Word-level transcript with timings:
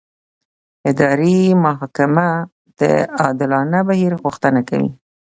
اداري 0.91 1.37
محاکمه 1.63 2.27
د 2.79 2.81
عادلانه 3.19 3.79
بهیر 3.89 4.13
غوښتنه 4.23 4.61
کوي. 4.69 4.89